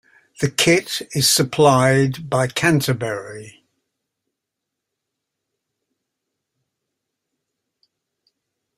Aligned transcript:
The 0.39 0.49
kit 0.49 1.03
is 1.13 1.29
supplied 1.29 2.27
by 2.27 2.47
Canterbury. 2.47 3.63